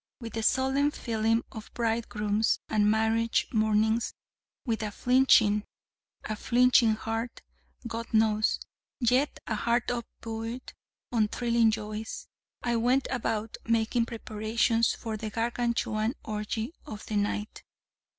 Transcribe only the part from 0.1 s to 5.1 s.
With the solemn feelings of bridegrooms and marriage mornings with a